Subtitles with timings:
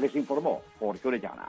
[0.00, 1.48] Les informó Jorge Orellana.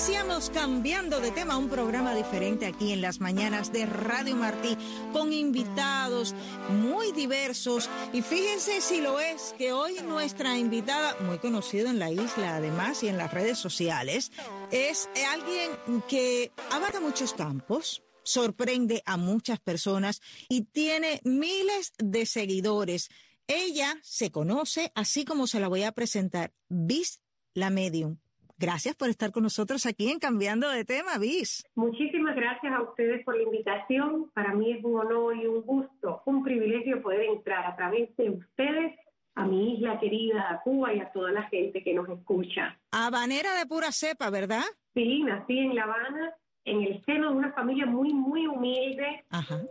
[0.00, 4.74] Iniciamos cambiando de tema, un programa diferente aquí en las mañanas de Radio Martí,
[5.12, 6.34] con invitados
[6.70, 7.90] muy diversos.
[8.14, 13.02] Y fíjense si lo es, que hoy nuestra invitada, muy conocida en la isla además
[13.02, 14.32] y en las redes sociales,
[14.70, 15.70] es alguien
[16.08, 23.10] que abarca muchos campos, sorprende a muchas personas y tiene miles de seguidores.
[23.46, 27.20] Ella se conoce así como se la voy a presentar, Bis
[27.52, 28.16] la Medium.
[28.60, 31.64] Gracias por estar con nosotros aquí en Cambiando de Tema, Bis.
[31.76, 34.30] Muchísimas gracias a ustedes por la invitación.
[34.34, 38.28] Para mí es un honor y un gusto, un privilegio poder entrar a través de
[38.28, 38.98] ustedes
[39.34, 42.78] a mi isla querida, a Cuba y a toda la gente que nos escucha.
[42.90, 44.64] Habanera de pura cepa, ¿verdad?
[44.92, 46.34] Sí, nací en La Habana,
[46.66, 49.24] en el seno de una familia muy, muy humilde,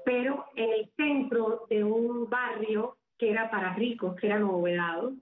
[0.04, 5.14] pero en el centro de un barrio que era para ricos, que era novedado.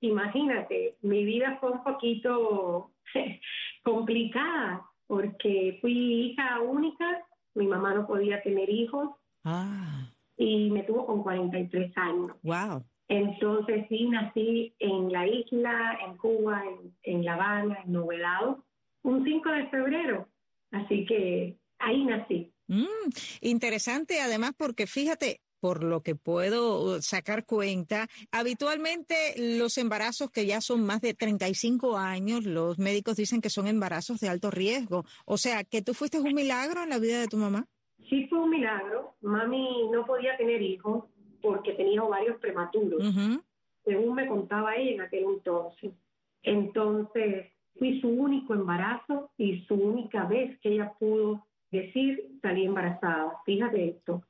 [0.00, 2.90] Imagínate, mi vida fue un poquito
[3.84, 5.92] complicada porque fui
[6.32, 9.10] hija única, mi mamá no podía tener hijos
[9.44, 10.10] ah.
[10.36, 12.32] y me tuvo con 43 años.
[12.42, 12.84] Wow.
[13.06, 16.62] Entonces sí, nací en la isla, en Cuba,
[17.02, 18.64] en, La Habana, en Novedado,
[19.02, 20.28] un 5 de febrero.
[20.72, 22.52] Así que ahí nací.
[22.66, 23.08] Mm,
[23.40, 29.14] interesante además porque fíjate, por lo que puedo sacar cuenta, habitualmente
[29.58, 34.20] los embarazos que ya son más de 35 años, los médicos dicen que son embarazos
[34.20, 35.04] de alto riesgo.
[35.24, 37.66] O sea, que tú fuiste un milagro en la vida de tu mamá.
[38.08, 39.14] Sí, fue un milagro.
[39.20, 41.04] Mami no podía tener hijos
[41.42, 43.02] porque tenía ovarios prematuros,
[43.84, 45.92] según me contaba ella en aquel entonces.
[46.42, 47.46] Entonces,
[47.78, 53.36] fui su único embarazo y su única vez que ella pudo decir salí embarazada.
[53.44, 54.22] Fíjate esto.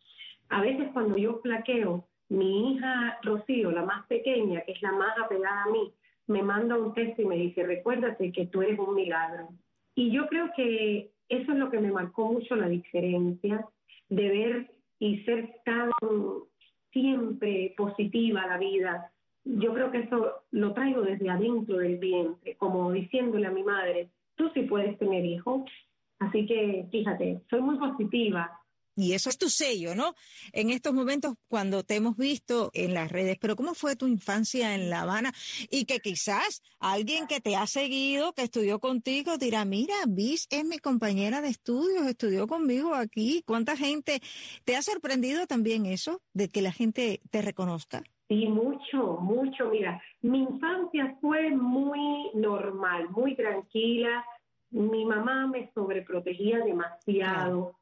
[0.51, 5.19] A veces cuando yo flaqueo, mi hija Rocío, la más pequeña, que es la más
[5.19, 5.93] apegada a mí,
[6.27, 9.49] me manda un texto y me dice, recuérdate que tú eres un milagro.
[9.95, 13.67] Y yo creo que eso es lo que me marcó mucho la diferencia
[14.09, 15.91] de ver y ser tan
[16.93, 19.13] siempre positiva a la vida.
[19.45, 24.11] Yo creo que eso lo traigo desde adentro del vientre, como diciéndole a mi madre,
[24.37, 25.63] tú sí puedes tener hijos.
[26.19, 28.51] Así que fíjate, soy muy positiva,
[28.99, 30.15] y eso es tu sello, ¿no?
[30.53, 34.75] En estos momentos cuando te hemos visto en las redes, pero ¿cómo fue tu infancia
[34.75, 35.33] en La Habana?
[35.71, 40.65] Y que quizás alguien que te ha seguido, que estudió contigo, dirá, mira, Bis es
[40.65, 43.45] mi compañera de estudios, estudió conmigo aquí.
[43.47, 44.21] ¿Cuánta gente
[44.65, 48.03] te ha sorprendido también eso, de que la gente te reconozca?
[48.27, 49.71] Sí, mucho, mucho.
[49.71, 54.25] Mira, mi infancia fue muy normal, muy tranquila.
[54.71, 57.78] Mi mamá me sobreprotegía demasiado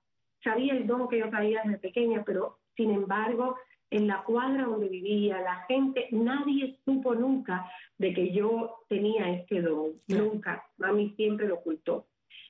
[0.46, 3.56] sabía el don que yo traía desde pequeña, pero sin embargo,
[3.90, 7.68] en la cuadra donde vivía, la gente, nadie supo nunca
[7.98, 10.64] de que yo tenía este don, nunca.
[10.78, 12.06] Mami siempre lo ocultó.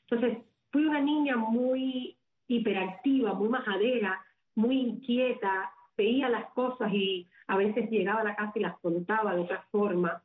[0.08, 0.38] Entonces,
[0.70, 2.16] fui una niña muy
[2.48, 4.24] hiperactiva, muy majadera,
[4.54, 9.34] muy inquieta, veía las cosas y a veces llegaba a la casa y las contaba
[9.34, 10.22] de otra forma.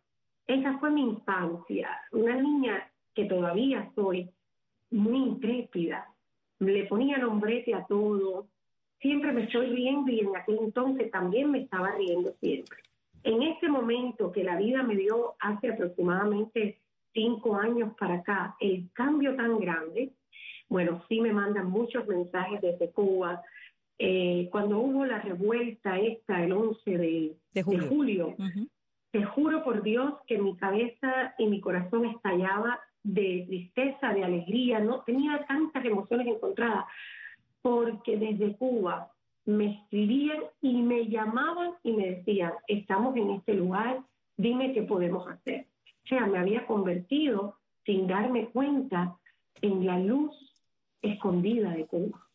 [0.48, 4.30] Esa fue mi infancia, una niña que todavía soy
[4.90, 6.11] muy intrépida,
[6.70, 8.48] le ponía nombrete a todo,
[9.00, 12.78] siempre me estoy riendo y en aquel entonces también me estaba riendo siempre.
[13.24, 16.80] En este momento que la vida me dio hace aproximadamente
[17.14, 20.12] cinco años para acá, el cambio tan grande,
[20.70, 23.42] bueno, sí me mandan muchos mensajes desde Cuba.
[23.98, 28.36] Eh, cuando hubo la revuelta esta, el 11 de, julio,
[29.12, 34.80] te juro por Dios que mi cabeza y mi corazón estallaba de tristeza, de alegría,
[34.80, 36.86] no tenía tantas emociones encontradas,
[37.62, 39.12] porque desde Cuba
[39.46, 44.02] me escribían y me llamaban y me decían, estamos en este lugar,
[44.38, 45.68] dime qué podemos hacer.
[46.06, 49.18] O sea, me había convertido sin darme cuenta
[49.62, 50.32] en la luz
[51.02, 52.28] escondida de Cuba.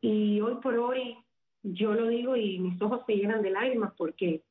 [0.00, 1.16] Y hoy por hoy
[1.62, 4.42] yo lo digo y mis ojos se llenan de lágrimas porque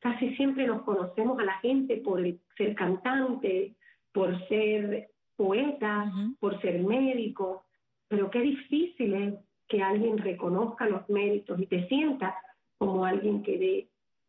[0.00, 2.20] casi siempre nos conocemos a la gente por
[2.56, 3.74] ser cantante,
[4.12, 7.64] por ser poeta, por ser médico,
[8.08, 9.34] pero qué difícil es
[9.68, 12.36] que alguien reconozca los méritos y te sienta
[12.78, 13.88] como alguien que ve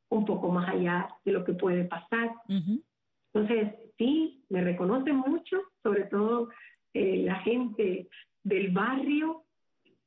[0.09, 2.33] un poco más allá de lo que puede pasar.
[3.33, 6.49] Entonces, sí, me reconocen mucho, sobre todo
[6.93, 8.07] eh, la gente
[8.43, 9.43] del barrio,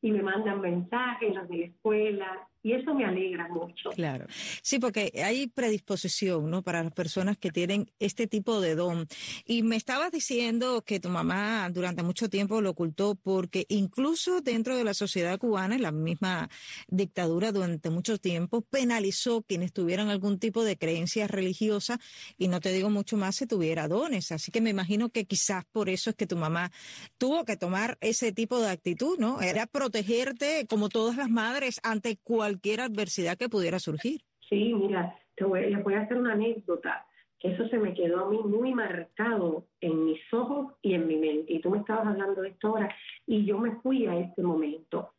[0.06, 3.90] y me mandan mensajes, los de la escuela, y eso me alegra mucho.
[3.90, 4.26] Claro.
[4.60, 6.62] Sí, porque hay predisposición, ¿no?
[6.62, 9.06] Para las personas que tienen este tipo de don.
[9.44, 14.76] Y me estabas diciendo que tu mamá durante mucho tiempo lo ocultó porque incluso dentro
[14.76, 16.50] de la sociedad cubana, en la misma
[16.88, 22.00] dictadura durante mucho tiempo, penalizó quienes tuvieran algún tipo de creencia religiosa
[22.36, 24.32] y no te digo mucho más si tuviera dones.
[24.32, 26.72] Así que me imagino que quizás por eso es que tu mamá
[27.16, 29.40] tuvo que tomar ese tipo de actitud, ¿no?
[29.40, 34.20] Era protegerte como todas las madres ante cualquier cualquier adversidad que pudiera surgir.
[34.48, 37.04] Sí, mira, te voy, les voy a hacer una anécdota,
[37.38, 41.16] que eso se me quedó a mí muy marcado en mis ojos y en mi
[41.16, 41.52] mente.
[41.52, 42.94] Y tú me estabas hablando de esto ahora,
[43.26, 45.10] y yo me fui a este momento.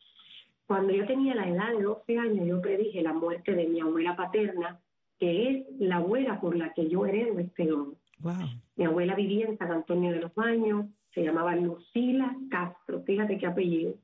[0.66, 4.16] Cuando yo tenía la edad de 12 años, yo predije la muerte de mi abuela
[4.16, 4.80] paterna,
[5.20, 7.96] que es la abuela por la que yo heredo este don.
[8.20, 8.34] Wow.
[8.76, 13.46] Mi abuela vivía en San Antonio de los Baños, se llamaba Lucila Castro, fíjate qué
[13.46, 13.96] apellido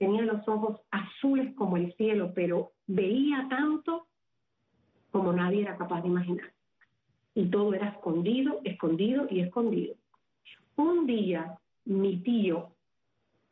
[0.00, 4.06] tenía los ojos azules como el cielo, pero veía tanto
[5.10, 6.50] como nadie era capaz de imaginar.
[7.34, 9.94] Y todo era escondido, escondido y escondido.
[10.76, 12.70] Un día mi tío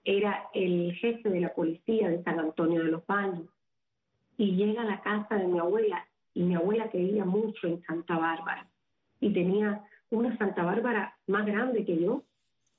[0.05, 3.51] era el jefe de la policía de San Antonio de los Baños
[4.39, 8.17] y llega a la casa de mi abuela y mi abuela creía mucho en Santa
[8.17, 8.67] Bárbara
[9.21, 12.23] y tenía una Santa Bárbara más grande que yo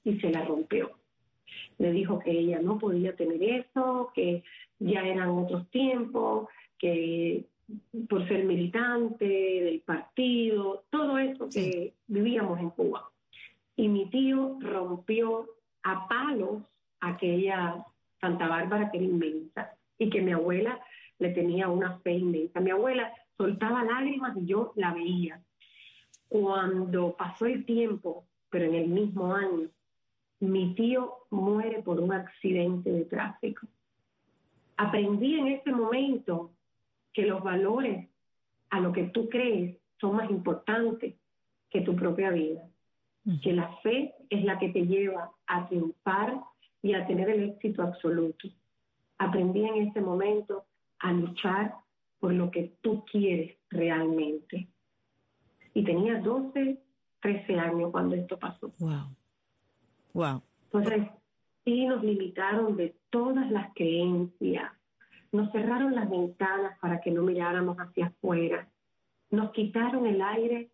[0.03, 0.98] y se la rompió
[1.77, 4.43] le dijo que ella no podía tener eso, que
[4.79, 6.47] ya eran otros tiempos,
[6.77, 7.45] que
[8.07, 13.11] por ser militante del partido, todo eso que vivíamos en Cuba.
[13.75, 15.47] Y mi tío rompió
[15.83, 16.63] a palos
[16.99, 17.85] aquella
[18.19, 20.79] Santa Bárbara que era inmensa y que mi abuela
[21.19, 22.59] le tenía una fe inmensa.
[22.59, 25.41] Mi abuela soltaba lágrimas y yo la veía.
[26.27, 29.69] Cuando pasó el tiempo, pero en el mismo año,
[30.39, 33.67] mi tío muere por un accidente de tráfico.
[34.77, 36.51] Aprendí en ese momento
[37.13, 38.07] que los valores
[38.69, 41.15] a lo que tú crees son más importantes
[41.69, 42.67] que tu propia vida,
[43.43, 46.41] que la fe es la que te lleva a triunfar
[46.81, 48.47] y a tener el éxito absoluto.
[49.17, 50.63] Aprendí en ese momento
[50.99, 51.75] a luchar
[52.19, 54.67] por lo que tú quieres realmente.
[55.73, 56.79] Y tenía 12,
[57.21, 58.71] 13 años cuando esto pasó.
[58.79, 59.15] Wow.
[60.13, 60.41] Wow.
[60.65, 61.07] Entonces,
[61.65, 64.71] sí nos limitaron de todas las creencias,
[65.31, 68.67] nos cerraron las ventanas para que no miráramos hacia afuera,
[69.29, 70.69] nos quitaron el aire,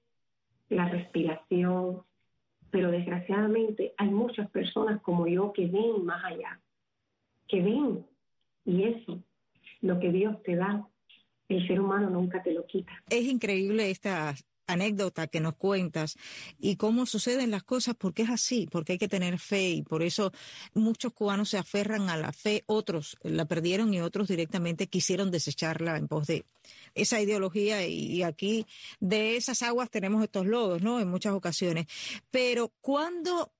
[0.70, 2.04] la respiración,
[2.72, 6.60] pero desgraciadamente hay muchas personas como yo que ven más allá,
[7.48, 8.06] que ven,
[8.66, 9.22] y eso,
[9.82, 10.88] lo que Dios te da,
[11.48, 12.92] el ser humano nunca te lo quita.
[13.10, 14.34] Es increíble esta
[14.68, 16.18] anécdota que nos cuentas
[16.60, 20.04] y cómo suceden las cosas, porque es así, porque hay que tener fe y por
[20.04, 20.32] eso
[20.74, 25.98] muchos cubanos se aferran a la fe, otros la perdieron y otros directamente quisieron desecharla
[25.98, 26.46] en pos de
[26.94, 28.66] esa ideología y aquí
[29.00, 31.00] de esas aguas tenemos estos lodos, ¿no?
[31.00, 31.88] En muchas ocasiones.
[32.32, 33.52] Pero cuando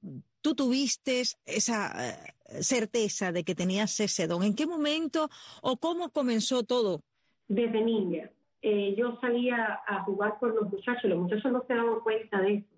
[0.42, 5.30] tú tuviste esa eh, certeza de que tenías ese don, ¿en qué momento
[5.62, 7.02] o cómo comenzó todo?
[7.48, 8.32] Desde niña
[8.68, 12.54] eh, yo salía a jugar con los muchachos, los muchachos no se daban cuenta de
[12.56, 12.76] eso.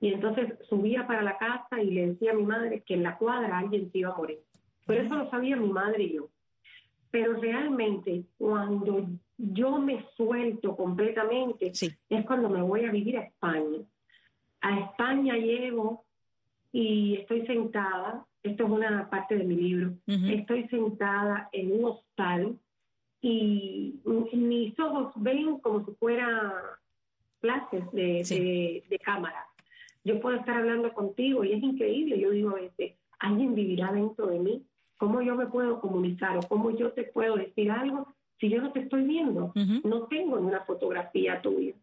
[0.00, 3.16] Y entonces subía para la casa y le decía a mi madre que en la
[3.16, 4.40] cuadra alguien se iba a morir.
[4.84, 6.28] Pero eso lo sabía mi madre y yo.
[7.12, 9.06] Pero realmente cuando
[9.38, 13.78] yo me suelto completamente es cuando me voy a vivir a España.
[14.60, 16.04] A España llego
[16.72, 22.58] y estoy sentada, esto es una parte de mi libro, estoy sentada en un hostal
[23.22, 24.00] y
[24.32, 26.52] mis ojos ven como si fuera
[27.40, 29.46] clases de, de, cámara.
[30.04, 32.18] Yo puedo estar hablando contigo y es increíble.
[32.18, 34.66] Yo digo a veces, alguien vivirá dentro de mí.
[34.98, 38.72] ¿Cómo yo me puedo comunicar o cómo yo te puedo decir algo si yo no
[38.72, 39.52] te estoy viendo?
[39.84, 41.74] No tengo una fotografía tuya.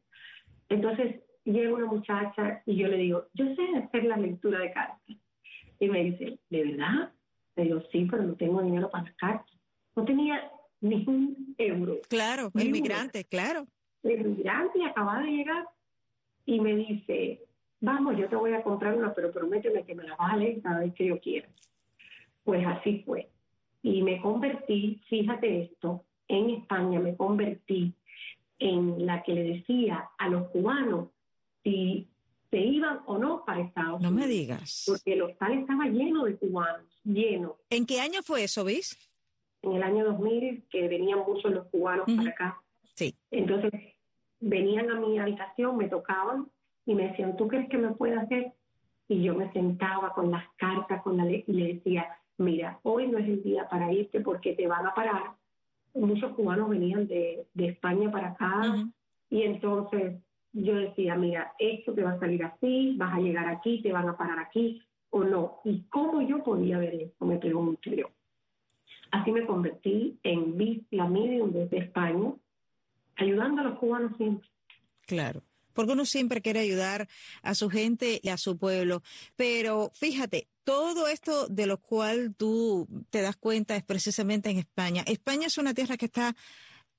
[0.67, 5.17] Entonces llega una muchacha y yo le digo, yo sé hacer la lectura de cartas.
[5.79, 7.13] Y me dice, ¿de verdad?
[7.55, 9.57] Le digo, sí, pero no tengo dinero para las cartas.
[9.95, 11.99] No tenía ni un euro.
[12.07, 13.65] Claro, el migrante, claro.
[14.03, 15.67] El migrante acaba de llegar
[16.45, 17.41] y me dice,
[17.81, 20.93] vamos, yo te voy a comprar una, pero prométeme que me la vale cada vez
[20.93, 21.49] que yo quiera.
[22.43, 23.29] Pues así fue.
[23.81, 27.93] Y me convertí, fíjate esto, en España me convertí
[28.59, 31.09] en la que le decía a los cubanos
[31.63, 32.07] si
[32.49, 34.11] se iban o no para Estados Unidos.
[34.11, 34.83] No me digas.
[34.87, 37.57] Porque el hostal estaba lleno de cubanos, lleno.
[37.69, 38.97] ¿En qué año fue eso, Vis?
[39.61, 42.61] En el año 2000, que venían muchos los cubanos para acá.
[42.95, 43.15] Sí.
[43.31, 43.71] Entonces,
[44.39, 46.47] venían a mi habitación, me tocaban
[46.85, 48.53] y me decían, ¿tú crees que me puede hacer?
[49.07, 53.17] Y yo me sentaba con las cartas con la y le decía, mira, hoy no
[53.17, 55.33] es el día para irte porque te van a parar.
[55.93, 58.87] Muchos cubanos venían de, de España para acá
[59.29, 60.21] y entonces
[60.53, 64.07] yo decía, mira, esto te va a salir así, vas a llegar aquí, te van
[64.07, 65.59] a parar aquí o no.
[65.63, 67.25] ¿Y cómo yo podía ver eso?
[67.25, 68.09] Me pregunto yo.
[69.11, 72.33] Así me convertí en la medium desde España,
[73.15, 74.47] ayudando a los cubanos siempre.
[75.05, 75.43] Claro
[75.79, 77.07] porque uno siempre quiere ayudar
[77.41, 79.01] a su gente y a su pueblo.
[79.37, 85.03] Pero fíjate, todo esto de lo cual tú te das cuenta es precisamente en España.
[85.07, 86.35] España es una tierra que está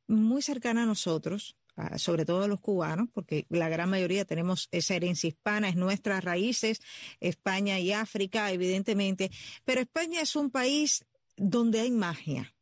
[0.06, 1.56] muy cercana a nosotros,
[1.96, 6.24] sobre todo a los cubanos, porque la gran mayoría tenemos esa herencia hispana, es nuestras
[6.24, 6.80] raíces,
[7.20, 9.30] España y África, evidentemente,
[9.64, 11.04] pero España es un país
[11.40, 12.52] donde hay magia.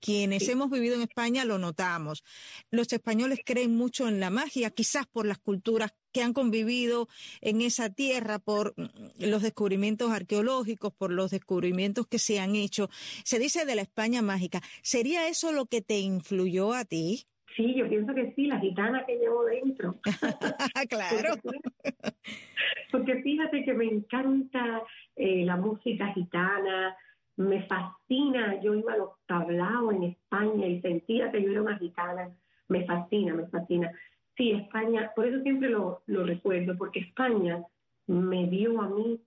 [0.00, 2.24] Quienes hemos vivido en España lo notamos.
[2.72, 7.06] Los españoles creen mucho en la magia, quizás por las culturas que han convivido
[7.40, 8.86] en esa tierra, por mm,
[9.30, 12.88] los descubrimientos arqueológicos, por los descubrimientos que se han hecho.
[13.24, 14.60] Se dice de la España mágica.
[14.82, 17.26] ¿Sería eso lo que te influyó a ti?
[17.54, 20.00] Sí, yo pienso que sí, la gitana que llevo dentro.
[20.88, 21.34] claro.
[22.90, 24.82] Porque, fíjate que me encanta
[25.14, 26.96] eh, la música gitana,
[27.36, 31.78] me fascina, yo iba a los tablaos en España y sentía que yo era una
[31.78, 32.30] gitana,
[32.68, 33.90] me fascina, me fascina.
[34.36, 37.62] Sí, España, por eso siempre lo, lo recuerdo, porque España
[38.06, 39.20] me dio a mí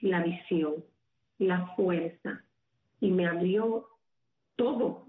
[0.00, 0.84] la visión,
[1.38, 2.44] la fuerza
[3.00, 3.88] y me abrió
[4.56, 5.06] todo,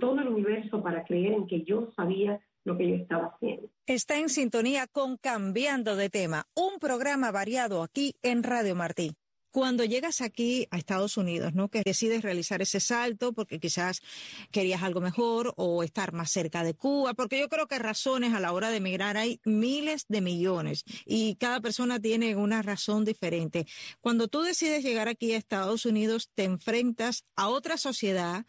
[0.00, 3.68] todo el universo para creer en que yo sabía lo que yo estaba haciendo.
[3.86, 9.12] Está en sintonía con Cambiando de Tema, un programa variado aquí en Radio Martí.
[9.56, 11.70] Cuando llegas aquí a Estados Unidos, ¿no?
[11.70, 14.02] Que decides realizar ese salto porque quizás
[14.50, 18.40] querías algo mejor o estar más cerca de Cuba, porque yo creo que razones a
[18.40, 23.66] la hora de emigrar hay miles de millones y cada persona tiene una razón diferente.
[24.02, 28.44] Cuando tú decides llegar aquí a Estados Unidos, te enfrentas a otra sociedad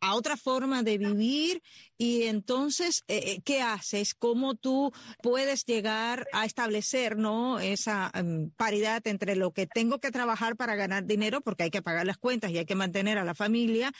[0.00, 1.62] a otra forma de vivir
[1.96, 4.14] y entonces, eh, eh, ¿qué haces?
[4.14, 7.58] ¿Cómo tú puedes llegar a establecer ¿no?
[7.58, 11.82] esa em, paridad entre lo que tengo que trabajar para ganar dinero, porque hay que
[11.82, 13.92] pagar las cuentas y hay que mantener a la familia,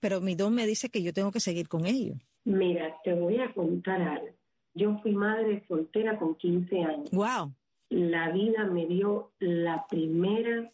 [0.00, 2.14] pero mi don me dice que yo tengo que seguir con ello?
[2.44, 4.36] Mira, te voy a contar algo.
[4.74, 7.10] Yo fui madre soltera con 15 años.
[7.10, 7.52] Wow.
[7.90, 10.70] La vida me dio la primera,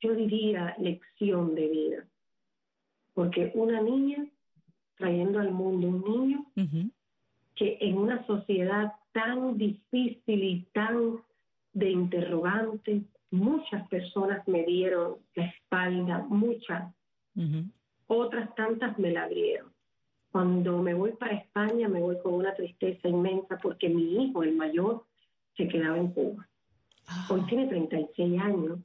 [0.00, 2.06] yo diría, lección de vida
[3.16, 4.26] porque una niña
[4.96, 6.46] trayendo al mundo un niño
[7.54, 11.16] que en una sociedad tan difícil y tan
[11.72, 16.92] de interrogantes, muchas personas me dieron la espalda, muchas,
[18.06, 19.72] otras tantas me la abrieron.
[20.30, 24.54] Cuando me voy para España me voy con una tristeza inmensa porque mi hijo, el
[24.54, 25.04] mayor,
[25.56, 26.46] se quedaba en Cuba.
[27.06, 27.28] Ah.
[27.30, 28.78] Hoy tiene 36 años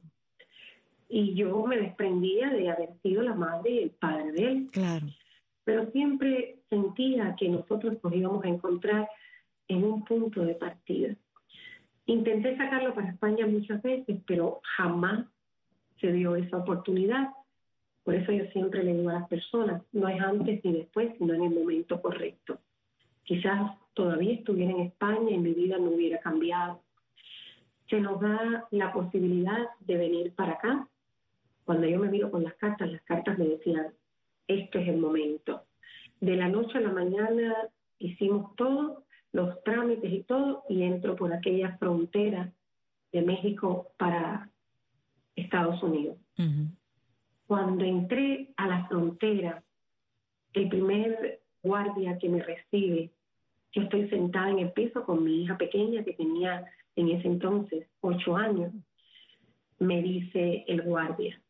[1.14, 4.70] y yo me desprendía de haber sido la madre y el padre de él.
[4.72, 5.06] Claro.
[5.62, 9.10] Pero siempre sentía que nosotros nos íbamos a encontrar
[9.68, 11.14] en un punto de partida.
[12.06, 15.26] Intenté sacarlo para España muchas veces, pero jamás
[16.00, 17.28] se dio esa oportunidad.
[18.04, 21.34] Por eso yo siempre le digo a las personas, no es antes ni después, sino
[21.34, 22.58] en el momento correcto.
[23.24, 26.80] Quizás todavía estuviera en España y mi vida no hubiera cambiado.
[27.90, 30.88] Se nos da la posibilidad de venir para acá,
[31.72, 33.94] cuando yo me miro con las cartas, las cartas me decían,
[34.46, 35.62] este es el momento.
[36.20, 37.56] De la noche a la mañana
[37.98, 42.52] hicimos todo, los trámites y todo, y entro por aquella frontera
[43.10, 44.50] de México para
[45.34, 46.18] Estados Unidos.
[47.46, 49.62] Cuando entré a la frontera,
[50.52, 53.12] el primer guardia que me recibe,
[53.72, 57.88] yo estoy sentada en el piso con mi hija pequeña que tenía en ese entonces
[58.02, 58.74] ocho años,
[59.78, 61.41] me dice el guardia,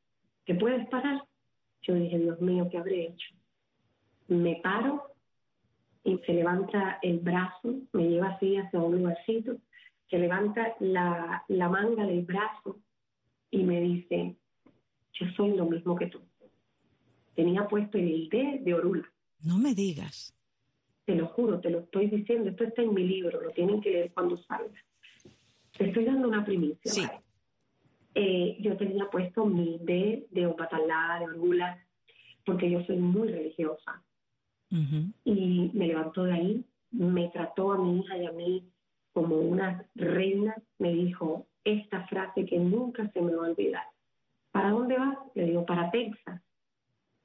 [0.44, 1.22] ¿te puedes parar?
[1.82, 3.34] Yo dije, Dios mío, ¿qué habré hecho?
[4.28, 5.02] Me paro
[6.04, 9.56] y se levanta el brazo, me lleva así hacia un lugarcito,
[10.08, 12.78] se levanta la, la manga del brazo
[13.50, 14.36] y me dice,
[15.14, 16.20] yo soy lo mismo que tú.
[17.34, 19.10] Tenía puesto el D de Orula.
[19.42, 20.34] No me digas.
[21.04, 23.90] Te lo juro, te lo estoy diciendo, esto está en mi libro, lo tienen que
[23.90, 24.80] leer cuando salga.
[25.76, 26.92] Te estoy dando una primicia.
[26.92, 27.02] Sí.
[28.14, 31.78] Eh, yo tenía puesto mi D de Opatalá, de Orgula,
[32.44, 34.02] porque yo soy muy religiosa.
[35.24, 38.72] Y me levantó de ahí, me trató a mi hija y a mí
[39.12, 43.84] como una reina, me dijo esta frase que nunca se me va a olvidar.
[44.50, 45.18] ¿Para dónde vas?
[45.34, 46.40] Le digo, para Texas.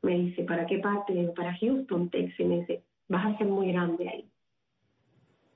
[0.02, 1.14] Me dice, ¿para qué parte?
[1.14, 2.40] Le digo, para Houston, Texas.
[2.40, 4.30] Y me dice, vas a ser muy grande ahí.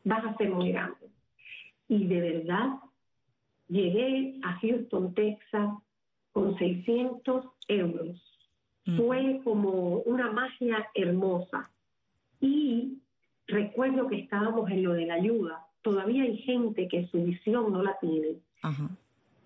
[0.04, 1.10] Vas a ser muy grande.
[1.88, 2.70] Y de verdad,
[3.72, 5.72] llegué a Houston, Texas,
[6.34, 8.22] con 600 euros.
[8.98, 11.72] Fue como una magia hermosa.
[12.40, 12.98] Y
[13.48, 15.66] recuerdo que estábamos en lo de la ayuda.
[15.82, 18.40] Todavía hay gente que su visión no la tiene.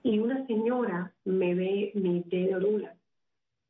[0.03, 2.59] Y una señora me ve mi dedo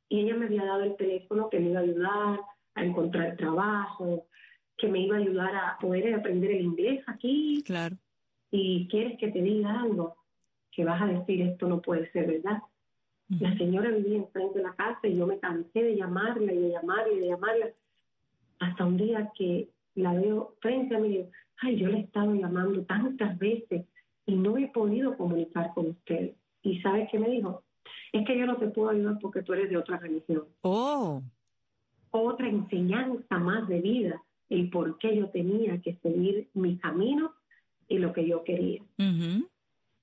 [0.10, 2.40] y ella me había dado el teléfono que me iba a ayudar
[2.76, 4.28] a encontrar trabajo,
[4.78, 7.64] que me iba a ayudar a poder aprender el inglés aquí.
[7.66, 7.98] Claro.
[8.52, 10.16] Y quieres que te diga algo,
[10.76, 12.62] que vas a decir esto no puede ser verdad.
[13.30, 16.70] La señora vivía enfrente de la casa y yo me cansé de llamarla y de
[16.70, 17.70] llamarla y de llamarla
[18.60, 21.30] hasta un día que la veo frente a mí y digo,
[21.62, 23.86] ay, yo le he estado llamando tantas veces
[24.26, 26.34] y no he podido comunicar con usted.
[26.62, 27.64] ¿Y sabes qué me dijo?
[28.12, 30.44] Es que yo no te puedo ayudar porque tú eres de otra religión.
[30.62, 31.22] Oh.
[32.12, 37.34] Otra enseñanza más de vida, el por qué yo tenía que seguir mi camino
[37.88, 38.82] y lo que yo quería.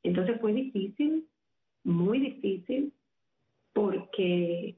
[0.03, 1.27] Entonces fue difícil,
[1.85, 2.93] muy difícil,
[3.73, 4.77] porque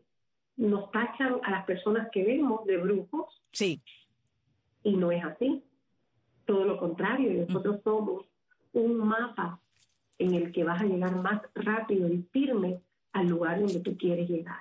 [0.57, 3.43] nos tachan a las personas que vemos de brujos.
[3.53, 3.81] Sí.
[4.83, 5.63] Y no es así.
[6.45, 8.27] Todo lo contrario, nosotros somos
[8.73, 9.61] un mapa
[10.19, 12.81] en el que vas a llegar más rápido y firme
[13.13, 14.61] al lugar donde tú quieres llegar.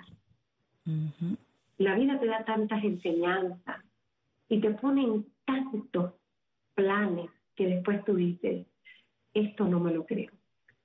[1.78, 3.84] La vida te da tantas enseñanzas
[4.50, 6.14] y te ponen tantos
[6.76, 8.66] planes que después tú dices,
[9.34, 10.32] esto no me lo creo.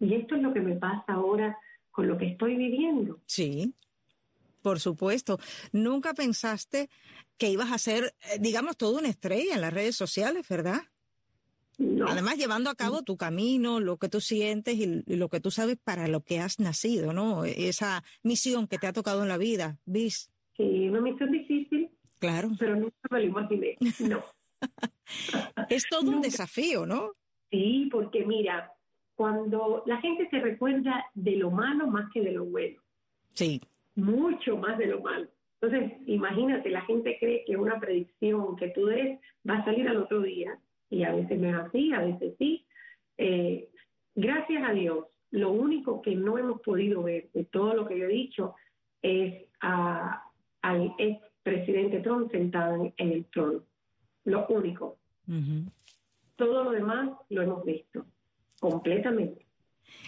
[0.00, 1.58] Y esto es lo que me pasa ahora
[1.90, 3.18] con lo que estoy viviendo.
[3.26, 3.74] Sí,
[4.62, 5.38] por supuesto.
[5.72, 6.88] ¿Nunca pensaste
[7.36, 10.82] que ibas a ser, eh, digamos, toda una estrella en las redes sociales, verdad?
[12.08, 15.76] Además, llevando a cabo tu camino, lo que tú sientes y, lo que tú sabes
[15.76, 17.44] para lo que has nacido, ¿no?
[17.44, 20.32] Esa misión que te ha tocado en la vida, ¿vis?
[20.56, 21.88] Sí, una misión difícil.
[22.18, 22.50] Claro.
[22.58, 24.24] Pero nunca me lo imaginé, no.
[25.68, 27.12] es todo un desafío, ¿no?
[27.50, 28.72] Sí, porque mira,
[29.18, 32.80] cuando la gente se recuerda de lo malo más que de lo bueno.
[33.34, 33.60] Sí.
[33.96, 35.26] Mucho más de lo malo.
[35.60, 39.96] Entonces, imagínate, la gente cree que una predicción que tú des va a salir al
[39.96, 40.56] otro día
[40.88, 42.64] y a veces no es así, a veces sí.
[43.16, 43.68] Eh,
[44.14, 48.04] gracias a Dios, lo único que no hemos podido ver de todo lo que yo
[48.04, 48.54] he dicho
[49.02, 53.64] es al ex presidente Trump sentado en, el trono.
[54.26, 54.96] Lo único.
[56.36, 58.06] Todo lo demás lo hemos visto
[58.58, 59.46] completamente.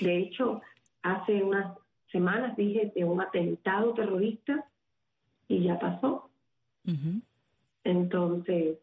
[0.00, 0.60] De hecho,
[1.02, 1.76] hace unas
[2.10, 4.66] semanas dije de un atentado terrorista
[5.48, 6.30] y ya pasó.
[7.84, 8.78] Entonces,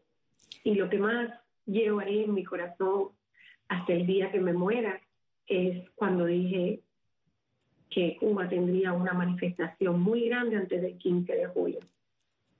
[0.64, 1.30] y lo que más
[1.66, 3.08] llevaré en mi corazón
[3.68, 5.00] hasta el día que me muera
[5.46, 6.80] es cuando dije
[7.90, 11.80] que Cuba tendría una manifestación muy grande antes del 15 de julio.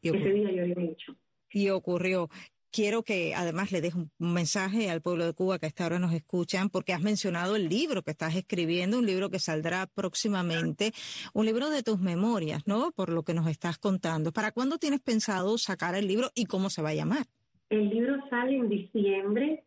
[0.02, 1.14] Ese día yo lo he hecho.
[1.50, 2.28] Y ocurrió.
[2.70, 6.12] Quiero que además le deje un mensaje al pueblo de Cuba que hasta ahora nos
[6.12, 10.92] escuchan, porque has mencionado el libro que estás escribiendo, un libro que saldrá próximamente,
[11.32, 12.92] un libro de tus memorias, ¿no?
[12.92, 14.32] Por lo que nos estás contando.
[14.32, 17.26] ¿Para cuándo tienes pensado sacar el libro y cómo se va a llamar?
[17.70, 19.64] El libro sale en diciembre,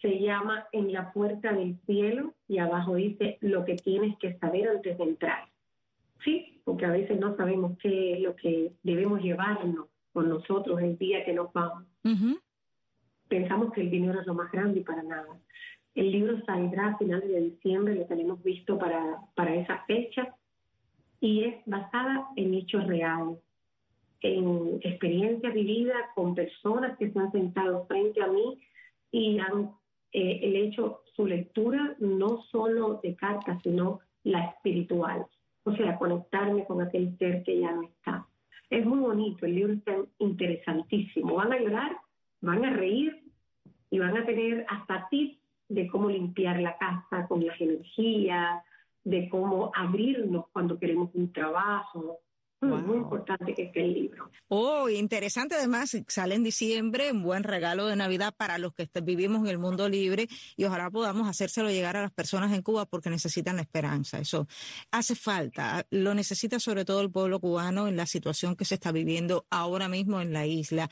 [0.00, 4.68] se llama En la puerta del cielo y abajo dice lo que tienes que saber
[4.68, 5.48] antes de entrar.
[6.24, 10.96] Sí, porque a veces no sabemos qué es lo que debemos llevarnos con nosotros el
[10.96, 11.84] día que nos vamos.
[13.34, 15.40] Pensamos que el dinero es lo más grande y para nada.
[15.96, 20.34] El libro saldrá a finales de diciembre, lo tenemos visto para, para esa fecha
[21.20, 23.38] y es basada en hechos reales
[24.20, 28.60] en experiencia vivida con personas que se han sentado frente a mí
[29.10, 29.72] y han
[30.12, 35.26] eh, hecho su lectura no solo de cartas, sino la espiritual,
[35.64, 38.26] o sea, conectarme con aquel ser que ya no está.
[38.70, 41.34] Es muy bonito, el libro está interesantísimo.
[41.34, 41.96] Van a llorar,
[42.40, 43.23] van a reír
[43.94, 48.60] y van a tener hasta tips de cómo limpiar la casa con las energías,
[49.04, 52.18] de cómo abrirnos cuando queremos un trabajo,
[52.64, 54.30] muy importante que esté el libro.
[54.48, 59.42] Oh, interesante además, sale en diciembre, un buen regalo de Navidad para los que vivimos
[59.42, 63.10] en el mundo libre y ojalá podamos hacérselo llegar a las personas en Cuba porque
[63.10, 64.18] necesitan esperanza.
[64.18, 64.46] Eso
[64.90, 68.92] hace falta, lo necesita sobre todo el pueblo cubano en la situación que se está
[68.92, 70.88] viviendo ahora mismo en la isla.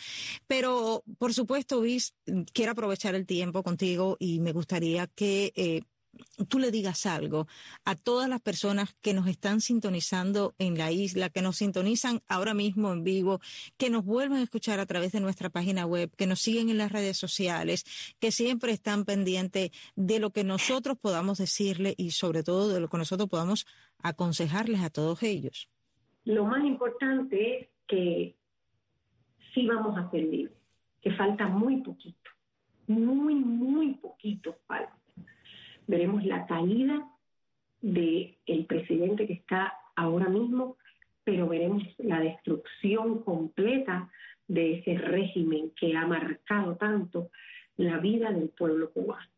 [0.47, 2.15] Pero, por supuesto, Luis,
[2.53, 5.83] quiero aprovechar el tiempo contigo y me gustaría que eh,
[6.49, 7.47] tú le digas algo
[7.85, 12.55] a todas las personas que nos están sintonizando en la isla, que nos sintonizan ahora
[12.55, 13.41] mismo en vivo,
[13.77, 16.79] que nos vuelven a escuchar a través de nuestra página web, que nos siguen en
[16.79, 17.85] las redes sociales,
[18.21, 22.89] que siempre están pendientes de lo que nosotros podamos decirle y sobre todo de lo
[22.89, 23.67] que nosotros podamos
[24.03, 25.69] aconsejarles a todos ellos.
[26.25, 28.37] Lo más importante es que
[29.55, 30.57] sí vamos a ser libres,
[31.01, 32.31] que falta muy poquito,
[32.87, 35.02] muy, muy poquito falta.
[35.87, 37.09] Veremos la caída
[37.81, 40.77] del el presidente que está ahora mismo,
[41.25, 44.11] pero veremos la destrucción completa
[44.49, 47.31] de ese régimen que ha marcado tanto
[47.77, 49.29] la vida del pueblo cubano.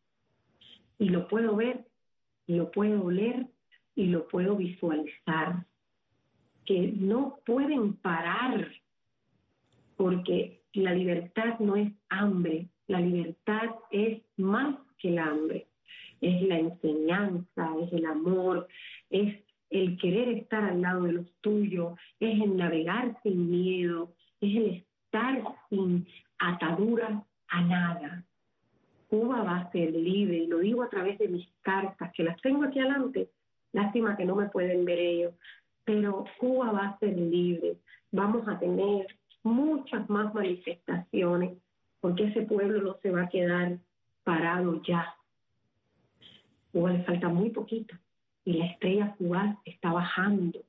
[0.99, 1.85] Y lo puedo ver,
[2.47, 3.47] lo puedo oler
[3.95, 5.65] y lo puedo visualizar,
[6.65, 8.71] que no pueden parar,
[9.95, 15.64] porque la libertad no es hambre, la libertad es más que el hambre,
[16.25, 18.67] es la enseñanza, es el amor,
[19.09, 24.11] es el querer estar al lado de los tuyos, es el navegar sin miedo,
[24.41, 26.07] es el estar sin
[26.39, 28.23] atadura a nada.
[29.07, 32.41] Cuba va a ser libre, y lo digo a través de mis cartas, que las
[32.41, 33.29] tengo aquí adelante,
[33.71, 35.33] lástima que no me pueden ver ellos,
[35.83, 37.77] pero Cuba va a ser libre,
[38.11, 39.05] vamos a tener
[39.43, 41.53] muchas más manifestaciones,
[41.99, 43.77] porque ese pueblo no se va a quedar
[44.23, 45.15] parado ya.
[46.75, 47.95] Cuba le falta muy poquito
[48.43, 50.59] y la estrella cubana está bajando,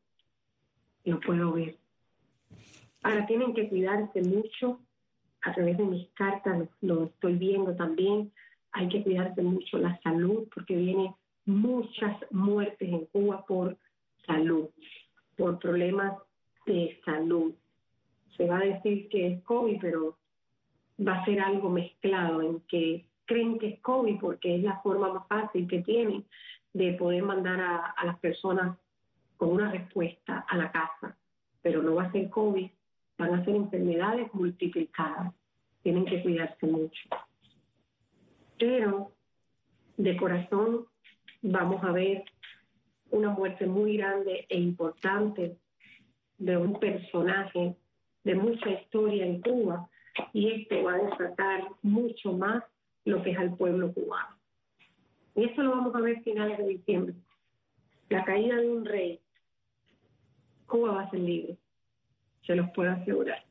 [1.03, 1.75] lo puedo ver.
[3.03, 4.79] Ahora tienen que cuidarse mucho,
[5.43, 8.31] a través de mis cartas lo, estoy viendo también,
[8.71, 11.13] hay que cuidarse mucho la salud porque vienen
[11.45, 13.77] muchas muertes en Cuba por
[14.29, 14.69] salud,
[15.37, 16.17] por problemas
[16.67, 17.53] de salud.
[18.37, 20.17] Se va a decir que es COVID, pero
[21.05, 25.13] va a ser algo mezclado en que creen que es COVID porque es la forma
[25.13, 26.25] más fácil que tienen
[26.73, 28.79] de poder mandar a, a las personas
[29.37, 31.17] con una respuesta a la casa,
[31.63, 32.71] pero no va a ser COVID,
[33.19, 35.33] van a ser enfermedades multiplicadas.
[35.83, 37.09] Tienen que cuidarse mucho.
[38.59, 39.13] Pero
[39.97, 40.87] de corazón
[41.43, 42.25] vamos a ver
[43.11, 45.57] una muerte muy grande e importante
[46.39, 47.77] de un personaje
[48.25, 49.89] de mucha historia en Cuba
[50.33, 52.65] y esto va a desatar mucho más
[53.07, 54.37] lo que es al pueblo cubano.
[55.35, 57.15] Y eso lo vamos a ver finales de diciembre.
[58.11, 59.21] La caída de un rey.
[60.67, 61.57] Cuba va a ser libre
[62.47, 63.45] se los puedo asegurar.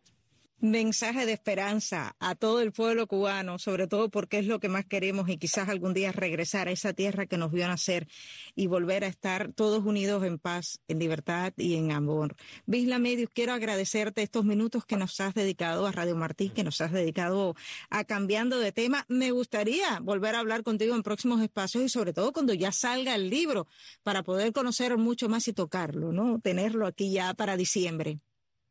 [0.65, 4.83] Mensaje de esperanza a todo el pueblo cubano, sobre todo porque es lo que más
[4.83, 8.07] queremos y quizás algún día regresar a esa tierra que nos vio nacer
[8.55, 12.35] y volver a estar todos unidos en paz, en libertad y en amor.
[12.65, 16.81] Visla Medios, quiero agradecerte estos minutos que nos has dedicado a Radio Martí, que nos
[16.81, 17.53] has dedicado
[17.91, 19.05] a cambiando de tema.
[19.07, 23.13] Me gustaría volver a hablar contigo en próximos espacios y sobre todo cuando ya salga
[23.13, 23.67] el libro
[24.01, 26.39] para poder conocer mucho más y tocarlo, ¿no?
[26.39, 28.19] Tenerlo aquí ya para diciembre.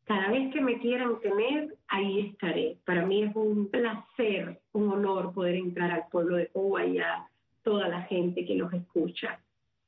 [0.04, 2.76] Cada vez que me quieran tener, ahí estaré.
[2.84, 7.26] Para mí es un placer, un honor poder entrar al pueblo de Cuba y a
[7.62, 9.40] toda la gente que nos escucha.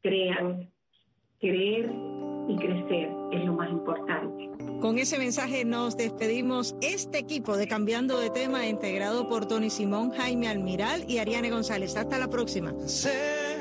[0.03, 0.71] Crean,
[1.39, 1.93] creer
[2.49, 4.51] y crecer es lo más importante.
[4.81, 6.75] Con ese mensaje nos despedimos.
[6.81, 11.95] Este equipo de Cambiando de Tema, integrado por Tony Simón, Jaime Almiral y Ariane González.
[11.95, 12.73] Hasta la próxima.
[12.87, 13.57] Sé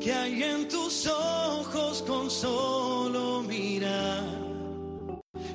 [0.00, 4.39] que hay en tus ojos con solo mirar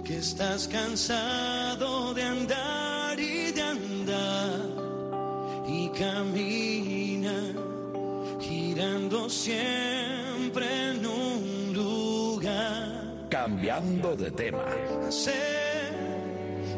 [0.05, 4.61] que estás cansado de andar y de andar
[5.67, 7.33] y camina
[8.39, 13.03] girando siempre en un lugar.
[13.29, 14.63] Cambiando de tema.
[15.09, 15.89] Sé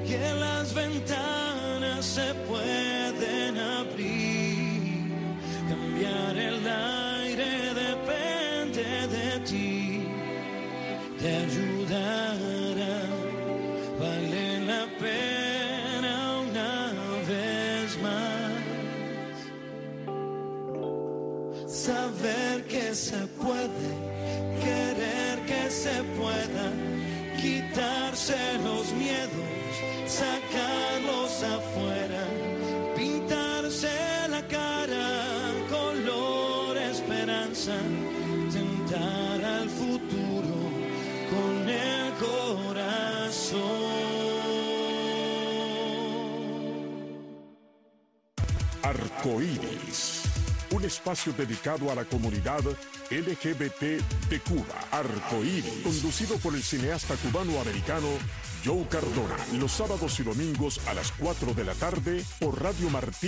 [0.08, 5.12] que las ventanas se pueden abrir,
[5.68, 7.07] cambiar el aire
[21.88, 23.89] saber que se puede,
[24.60, 26.67] querer que se pueda,
[27.41, 29.73] quitarse los miedos,
[30.06, 30.66] sacarlos
[50.88, 52.62] espacio dedicado a la comunidad
[53.12, 54.76] LGBT de Cuba.
[54.91, 58.08] Arcoíris, conducido por el cineasta cubano-americano
[58.65, 63.26] Joe Cardona, los sábados y domingos a las 4 de la tarde por Radio Martí.